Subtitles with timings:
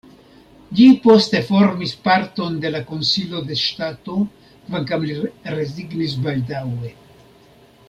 [0.77, 4.17] Ĝi poste formis parton de la Konsilo de ŝtato,
[4.65, 5.19] kvankam li
[5.59, 6.95] rezignis baldaŭe.